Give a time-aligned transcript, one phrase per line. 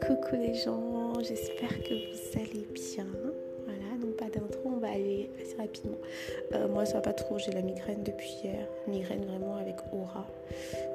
[0.00, 3.06] Coucou les gens, j'espère que vous allez bien.
[3.64, 5.98] Voilà, donc pas d'intro, on va aller assez rapidement.
[6.54, 8.66] Euh, moi ça va pas trop, j'ai la migraine depuis hier.
[8.88, 10.26] Migraine vraiment avec aura.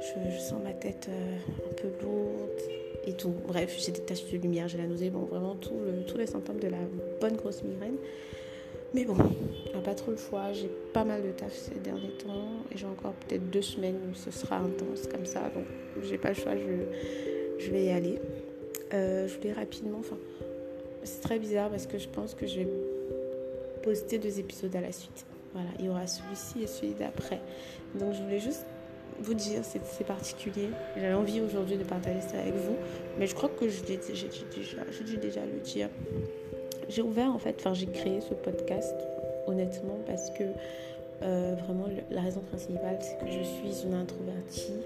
[0.00, 1.36] Je, sens ma tête euh,
[1.70, 2.60] un peu lourde
[3.06, 3.32] et tout.
[3.46, 5.78] Bref, j'ai des taches de lumière, j'ai la nausée, bon vraiment tout
[6.08, 6.78] tous les symptômes de la
[7.20, 7.98] bonne grosse migraine.
[8.94, 9.16] Mais bon,
[9.72, 10.52] on n'a pas trop le choix.
[10.52, 14.14] J'ai pas mal de taf ces derniers temps et j'ai encore peut-être deux semaines où
[14.14, 15.50] ce sera intense comme ça.
[15.52, 15.64] Donc
[16.02, 18.20] j'ai pas le choix, je, je vais y aller.
[18.92, 20.16] Euh, je voulais rapidement, enfin,
[21.02, 22.68] c'est très bizarre parce que je pense que je vais
[23.82, 25.26] poster deux épisodes à la suite.
[25.52, 27.40] Voilà, il y aura celui-ci et celui d'après.
[27.96, 28.64] Donc je voulais juste
[29.20, 30.68] vous dire, c'est particulier.
[30.96, 32.76] J'avais envie aujourd'hui de partager ça avec vous,
[33.18, 34.26] mais je crois que j'ai déjà,
[35.04, 35.88] dû déjà le dire.
[36.88, 38.94] J'ai ouvert en fait, enfin j'ai créé ce podcast
[39.46, 40.44] honnêtement parce que
[41.22, 44.80] euh, vraiment la raison principale c'est que je suis une introvertie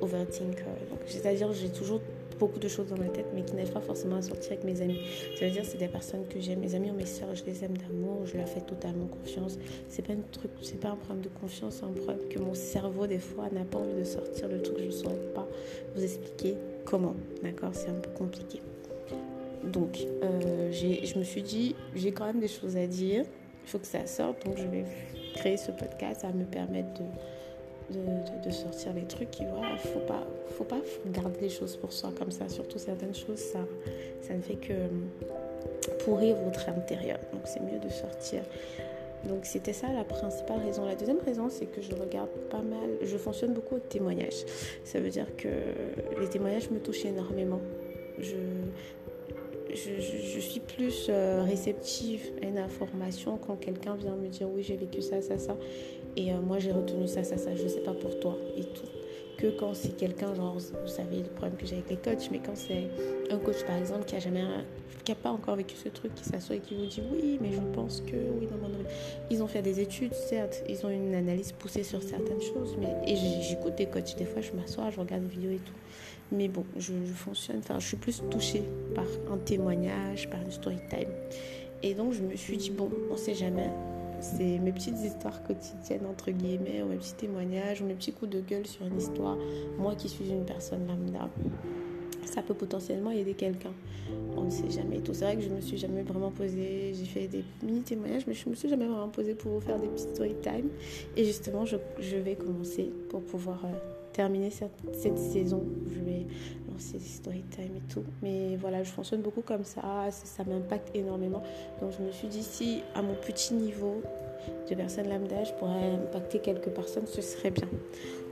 [0.00, 0.64] overthinker.
[1.06, 2.00] C'est-à-dire j'ai toujours
[2.38, 4.80] beaucoup de choses dans ma tête, mais qui n'arrivent pas forcément à sortir avec mes
[4.80, 4.98] amis.
[5.38, 6.60] Ça veut dire c'est des personnes que j'aime.
[6.60, 9.58] Mes amis ou mes soeurs, je les aime d'amour, je leur fais totalement confiance.
[9.88, 12.54] C'est pas un truc, c'est pas un problème de confiance, c'est un problème que mon
[12.54, 14.78] cerveau des fois n'a pas envie de sortir le truc.
[14.80, 15.46] Je ne saurais pas
[15.94, 16.54] vous expliquer
[16.86, 17.14] comment.
[17.42, 18.62] D'accord, c'est un peu compliqué.
[19.64, 23.24] Donc, euh, je me suis dit, j'ai quand même des choses à dire.
[23.64, 24.84] Il faut que ça sorte, donc je vais
[25.34, 26.24] créer ce podcast.
[26.24, 27.04] à me permettre de
[28.44, 29.40] de, sortir les trucs.
[29.40, 32.48] Il voilà, faut pas, faut pas garder les choses pour soi comme ça.
[32.48, 33.60] Surtout certaines choses, ça,
[34.22, 34.74] ça ne fait que
[36.04, 37.18] pourrir votre intérieur.
[37.32, 38.42] Donc c'est mieux de sortir.
[39.28, 40.84] Donc c'était ça la principale raison.
[40.86, 44.44] La deuxième raison, c'est que je regarde pas mal, je fonctionne beaucoup au témoignage.
[44.84, 45.48] Ça veut dire que
[46.20, 47.60] les témoignages me touchent énormément.
[48.18, 48.36] Je,
[49.74, 54.76] je, suis plus euh, réceptive à une information quand quelqu'un vient me dire oui j'ai
[54.76, 55.56] vécu ça, ça, ça.
[56.16, 58.36] Et euh, moi j'ai retenu ça, ça, ça, je ne sais pas pour toi.
[59.40, 62.40] Que quand c'est quelqu'un, genre, vous savez le problème que j'ai avec les coachs, mais
[62.44, 62.88] quand c'est
[63.30, 64.44] un coach par exemple qui a jamais,
[65.04, 67.52] qui a pas encore vécu ce truc, qui s'assoit et qui vous dit oui, mais
[67.52, 68.84] je pense que, oui, non, non, non.
[69.30, 72.94] Ils ont fait des études, certes, ils ont une analyse poussée sur certaines choses, mais
[73.10, 75.72] et j'écoute des coachs, des fois je m'assois, je regarde des vidéos et tout.
[76.32, 78.62] Mais bon, je, fonctionne, enfin, je suis plus touchée
[78.94, 81.08] par un témoignage, par une story time.
[81.82, 83.70] Et donc, je me suis dit, bon, on sait jamais.
[84.20, 88.30] C'est mes petites histoires quotidiennes, entre guillemets, ou mes petits témoignages, ou mes petits coups
[88.30, 89.36] de gueule sur une histoire.
[89.78, 91.28] Moi qui suis une personne lambda,
[92.26, 93.72] ça peut potentiellement aider quelqu'un.
[94.36, 95.14] On ne sait jamais tout.
[95.14, 96.92] C'est vrai que je me suis jamais vraiment posée.
[96.94, 99.78] J'ai fait des mini témoignages, mais je me suis jamais vraiment posée pour vous faire
[99.78, 100.68] des petits story time.
[101.16, 103.64] Et justement, je, je vais commencer pour pouvoir.
[103.64, 103.68] Euh,
[104.12, 105.64] terminer cette, cette, saison.
[105.88, 106.26] Je vais
[106.80, 108.04] des story time et tout.
[108.22, 110.08] Mais voilà, je fonctionne beaucoup comme ça.
[110.10, 111.42] Ça, m'impacte énormément.
[111.80, 114.02] Donc je me suis dit, si à mon petit niveau
[114.68, 117.68] de personne lambda, je pourrais impacter quelques personnes, ce serait bien.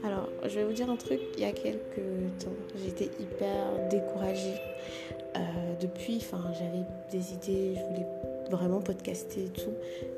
[0.03, 1.19] Alors, je vais vous dire un truc.
[1.37, 2.01] Il y a quelques
[2.39, 2.51] temps,
[2.83, 4.59] j'étais hyper découragée.
[5.35, 5.39] Euh,
[5.79, 8.07] depuis, enfin, j'avais des idées, je voulais
[8.49, 9.73] vraiment podcaster et tout.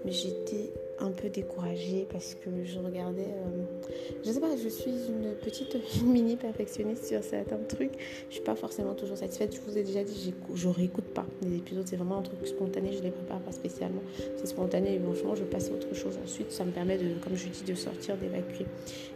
[0.06, 3.28] Mais j'étais un peu découragée parce que je regardais.
[3.28, 3.64] Euh,
[4.24, 7.94] je sais pas, je suis une petite mini perfectionniste sur certains trucs.
[8.30, 9.56] Je suis pas forcément toujours satisfaite.
[9.56, 11.86] Je vous ai déjà dit, je réécoute pas les épisodes.
[11.86, 12.94] C'est vraiment un truc spontané.
[12.94, 14.02] Je les prépare pas spécialement.
[14.38, 16.52] C'est spontané et franchement, je passe à autre chose ensuite.
[16.52, 18.66] Ça me permet de, comme je dis, de sortir, d'évacuer.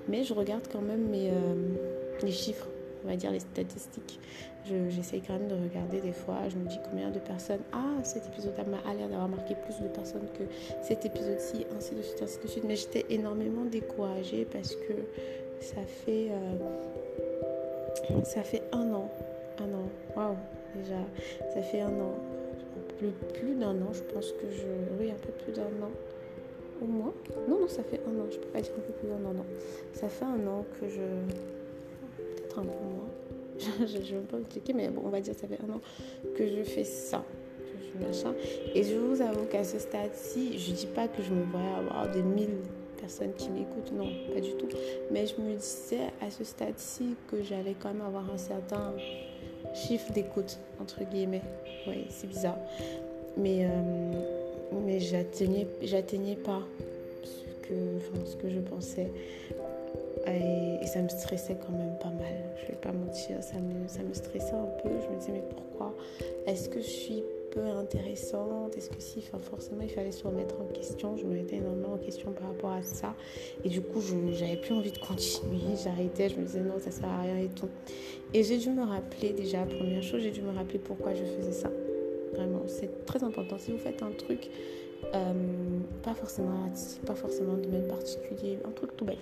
[0.07, 1.55] Mais je regarde quand même mes, euh,
[2.23, 2.67] les chiffres
[3.05, 4.19] on va dire les statistiques.
[4.89, 8.25] J'essaye quand même de regarder des fois, je me dis combien de personnes, ah cet
[8.27, 10.43] épisode a l'air d'avoir marqué plus de personnes que
[10.81, 12.63] cet épisode-ci, ainsi de suite, ainsi de suite.
[12.67, 14.93] Mais j'étais énormément découragée parce que
[15.59, 19.11] ça fait, euh, ça fait un an,
[19.59, 20.35] un an, waouh,
[20.75, 20.99] déjà,
[21.53, 22.15] ça fait un an,
[22.97, 24.65] plus, plus d'un an, je pense que je,
[24.99, 25.91] oui, un peu plus d'un an
[26.81, 27.13] au moins.
[27.47, 29.33] Non, non, ça fait un an, je peux pas dire un peu plus d'un an,
[29.33, 29.45] non.
[29.93, 31.01] Ça fait un an que je
[32.61, 33.09] peu moins.
[33.87, 35.81] je ne vais pas expliquer, mais bon, on va dire ça fait un an
[36.35, 37.23] que je fais ça.
[38.73, 42.11] Et je vous avoue qu'à ce stade-ci, je dis pas que je me voyais avoir
[42.11, 42.57] des mille
[42.99, 44.67] personnes qui m'écoutent, non, pas du tout.
[45.11, 48.93] Mais je me disais à ce stade-ci que j'allais quand même avoir un certain
[49.73, 51.41] chiffre d'écoute, entre guillemets.
[51.87, 52.57] Oui, c'est bizarre.
[53.37, 54.11] Mais, euh,
[54.85, 56.61] mais j'atteignais, pas
[57.23, 57.75] ce que,
[58.25, 59.11] ce que je pensais.
[60.27, 62.33] Et, ça me stressait quand même pas mal.
[62.61, 64.89] Je vais pas mentir, ça me, ça me stressait un peu.
[64.89, 65.93] Je me disais, mais pourquoi
[66.45, 68.77] Est-ce que je suis peu intéressante?
[68.77, 71.17] Est-ce que si enfin, Forcément, il fallait se remettre en question.
[71.17, 73.15] Je me mettais énormément en question par rapport à ça.
[73.63, 75.75] Et du coup, je j'avais plus envie de continuer.
[75.83, 76.29] J'arrêtais.
[76.29, 77.69] Je me disais, non, ça sert à rien et tout.
[78.33, 81.51] Et j'ai dû me rappeler, déjà, première chose, j'ai dû me rappeler pourquoi je faisais
[81.51, 81.71] ça.
[82.33, 83.57] Vraiment, c'est très important.
[83.57, 84.49] Si vous faites un truc,
[85.13, 85.33] euh,
[86.03, 86.69] pas forcément
[87.05, 89.17] pas forcément de même particulier, un truc tout bête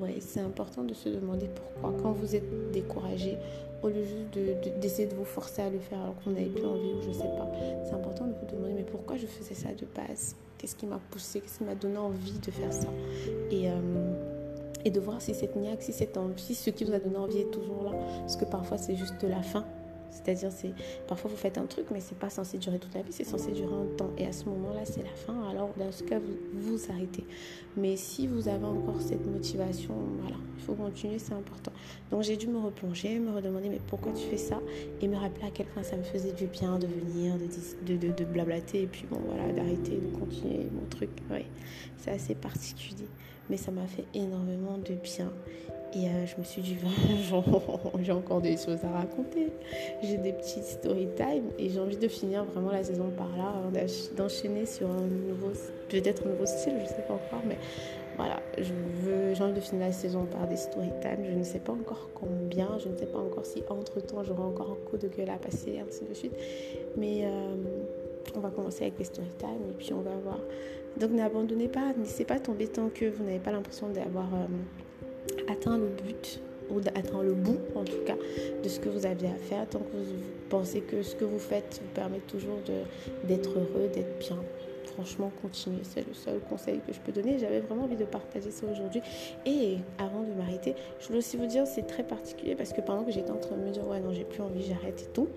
[0.00, 1.98] Ouais, c'est important de se demander pourquoi.
[2.02, 3.38] Quand vous êtes découragé,
[3.82, 6.92] au lieu juste d'essayer de, vous forcer à le faire alors vous n'avez plus envie
[6.92, 7.50] ou je sais pas,
[7.84, 10.36] c'est important de vous demander mais pourquoi je faisais ça de base?
[10.56, 11.40] Qu'est-ce qui m'a poussé?
[11.40, 12.86] Qu'est-ce qui m'a donné envie de faire ça?
[13.50, 16.98] Et euh, de voir si cette niaque, si cette envie, si ce qui vous a
[16.98, 17.92] donné envie est toujours là.
[18.20, 19.64] Parce que parfois, c'est juste la fin.
[20.12, 20.72] C'est-à-dire, c'est
[21.08, 23.50] parfois vous faites un truc, mais c'est pas censé durer toute la vie, c'est censé
[23.50, 24.10] durer un temps.
[24.18, 25.48] Et à ce moment-là, c'est la fin.
[25.48, 27.24] Alors, dans ce cas, vous vous arrêtez.
[27.76, 31.72] Mais si vous avez encore cette motivation, voilà, il faut continuer, c'est important.
[32.10, 34.60] Donc, j'ai dû me replonger, me redemander, mais pourquoi tu fais ça?
[35.00, 37.34] Et me rappeler à quel point ça me faisait du bien de venir,
[37.86, 41.10] de, de, blablater, et puis bon, voilà, d'arrêter, de continuer mon truc.
[41.30, 41.46] Oui,
[41.96, 43.08] c'est assez particulier.
[43.48, 45.32] Mais ça m'a fait énormément de bien.
[45.94, 46.76] Et euh, je me suis dit,
[48.02, 49.48] j'ai encore des choses à raconter.
[50.02, 53.52] J'ai des petites story time et j'ai envie de finir vraiment la saison par là,
[54.16, 55.52] d'enchaîner sur un nouveau,
[55.90, 57.58] peut-être un nouveau style, je ne sais pas encore, mais
[58.16, 61.24] voilà, j'ai envie de finir la saison par des story time.
[61.24, 64.42] Je ne sais pas encore combien, je ne sais pas encore si entre temps j'aurai
[64.42, 66.34] encore un coup de gueule à passer, ainsi de suite.
[66.96, 67.54] Mais euh,
[68.34, 70.38] on va commencer avec les story time et puis on va voir.
[70.98, 74.26] Donc n'abandonnez pas, ne laissez pas tomber tant que vous n'avez pas l'impression d'avoir.
[74.34, 74.46] Euh,
[75.48, 76.40] atteint le but
[76.70, 78.16] ou atteint le bout en tout cas
[78.62, 80.04] de ce que vous aviez à faire tant que vous
[80.48, 82.58] pensez que ce que vous faites vous permet toujours
[83.24, 84.38] d'être heureux, d'être bien.
[84.94, 85.82] Franchement, continuez.
[85.84, 87.38] C'est le seul conseil que je peux donner.
[87.38, 89.00] J'avais vraiment envie de partager ça aujourd'hui.
[89.46, 93.02] Et avant de m'arrêter, je voulais aussi vous dire, c'est très particulier parce que pendant
[93.04, 95.28] que j'étais en train de me dire, ouais, non, j'ai plus envie, j'arrête et tout.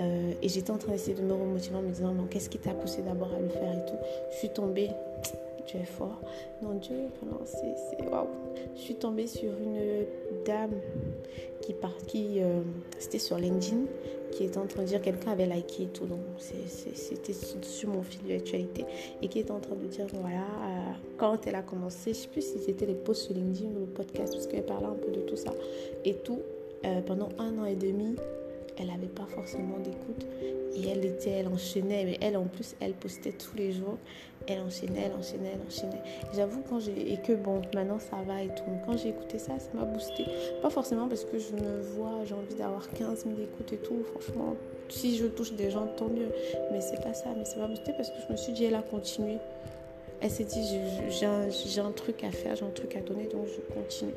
[0.00, 2.58] Euh, et j'étais en train d'essayer de me remotiver en me disant, non, qu'est-ce qui
[2.58, 3.98] t'a poussé d'abord à le faire et tout.
[4.32, 4.88] Je suis tombée
[5.66, 6.20] Dieu est fort.
[6.62, 8.26] Non, Dieu, vraiment, c'est waouh.
[8.74, 10.06] Je suis tombée sur une
[10.44, 10.74] dame
[11.60, 12.60] qui, part, qui euh,
[12.98, 13.84] c'était sur LinkedIn,
[14.32, 18.02] qui était en train de dire quelqu'un avait liké et tout, donc c'était sur mon
[18.02, 18.84] fil d'actualité,
[19.22, 22.28] et qui était en train de dire voilà, euh, quand elle a commencé, je sais
[22.28, 25.10] plus si c'était les posts sur LinkedIn ou le podcast, parce qu'elle parlait un peu
[25.10, 25.52] de tout ça
[26.04, 26.40] et tout.
[26.84, 28.14] Euh, pendant un an et demi,
[28.78, 30.26] elle n'avait pas forcément d'écoute
[30.76, 33.96] et elle était, elle enchaînait, mais elle en plus, elle postait tous les jours.
[34.46, 36.02] Elle enchaînait, elle enchaînait, elle enchaînait.
[36.34, 37.12] J'avoue, quand j'ai.
[37.12, 38.64] Et que bon, maintenant ça va et tout.
[38.84, 40.24] Quand j'ai écouté ça, ça m'a boosté.
[40.60, 44.02] Pas forcément parce que je me vois, j'ai envie d'avoir 15 000 écoutes et tout.
[44.12, 44.56] Franchement,
[44.88, 46.28] si je touche des gens, tant mieux.
[46.72, 47.30] Mais c'est pas ça.
[47.36, 49.38] Mais ça m'a boosté parce que je me suis dit, elle a continué.
[50.20, 50.78] Elle s'est dit,
[51.08, 54.14] j'ai un, un truc à faire, j'ai un truc à donner, donc je continue.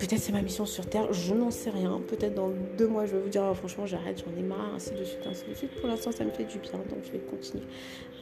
[0.00, 2.00] Peut-être c'est ma mission sur Terre, je n'en sais rien.
[2.08, 4.92] Peut-être dans deux mois, je vais vous dire, oh, franchement, j'arrête, j'en ai marre, ainsi
[4.92, 5.78] de suite, ainsi de suite.
[5.78, 7.64] Pour l'instant, ça me fait du bien, donc je vais continuer.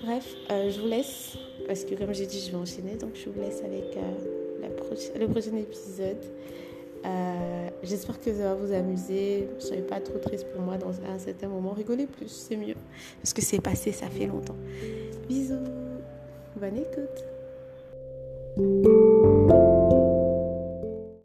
[0.03, 1.39] Bref, euh, je vous laisse,
[1.69, 4.69] parce que comme j'ai dit, je vais enchaîner, donc je vous laisse avec euh,
[5.21, 6.25] le prochain épisode.
[7.07, 9.49] Euh, j'espère que ça va vous amuser.
[9.55, 11.71] Ne soyez pas trop triste pour moi dans un certain moment.
[11.71, 12.75] Rigolez plus, c'est mieux.
[13.23, 14.57] Parce que c'est passé, ça fait longtemps.
[15.29, 15.55] Bisous.
[16.57, 17.25] Bonne écoute.